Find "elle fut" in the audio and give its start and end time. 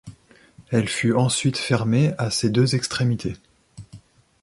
0.71-1.13